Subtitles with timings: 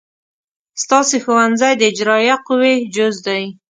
[0.83, 3.43] ستاسې ښوونځی د اجرائیه قوې جز دی.